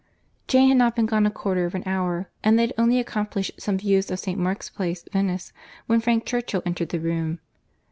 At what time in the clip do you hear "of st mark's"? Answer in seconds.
4.09-4.67